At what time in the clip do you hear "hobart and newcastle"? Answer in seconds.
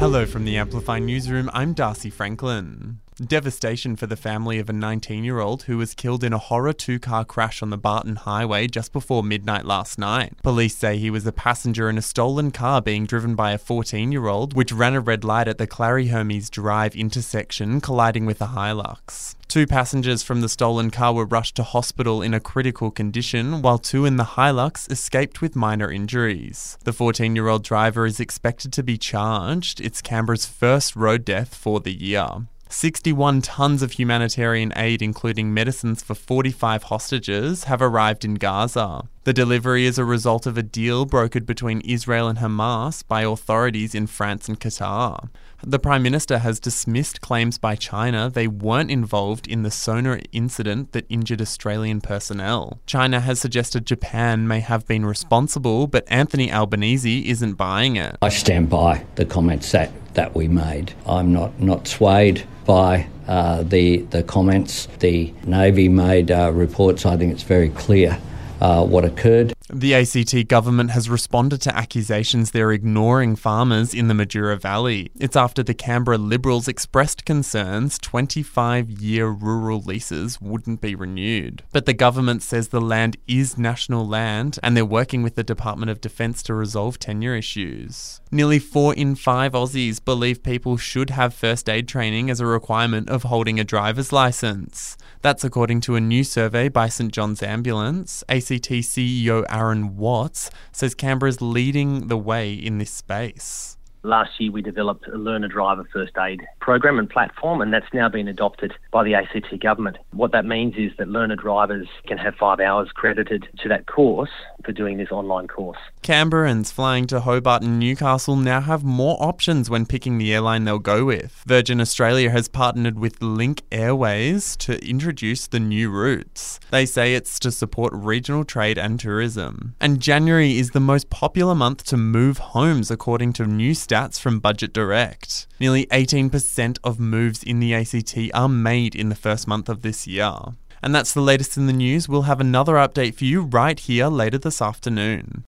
117.20-118.36